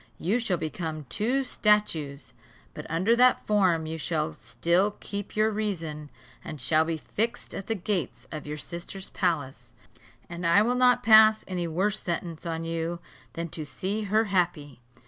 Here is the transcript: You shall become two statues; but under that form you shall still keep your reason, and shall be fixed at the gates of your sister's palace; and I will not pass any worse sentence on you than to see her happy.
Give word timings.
You 0.17 0.39
shall 0.39 0.57
become 0.57 1.05
two 1.09 1.43
statues; 1.43 2.33
but 2.73 2.87
under 2.89 3.15
that 3.17 3.45
form 3.45 3.85
you 3.85 3.99
shall 3.99 4.33
still 4.33 4.95
keep 4.99 5.35
your 5.35 5.51
reason, 5.51 6.09
and 6.43 6.59
shall 6.59 6.83
be 6.85 6.97
fixed 6.97 7.53
at 7.53 7.67
the 7.67 7.75
gates 7.75 8.25
of 8.31 8.47
your 8.47 8.57
sister's 8.57 9.11
palace; 9.11 9.65
and 10.27 10.43
I 10.43 10.63
will 10.63 10.73
not 10.73 11.03
pass 11.03 11.45
any 11.47 11.67
worse 11.67 12.01
sentence 12.01 12.47
on 12.47 12.63
you 12.63 12.97
than 13.33 13.49
to 13.49 13.63
see 13.63 14.05
her 14.05 14.23
happy. 14.23 14.79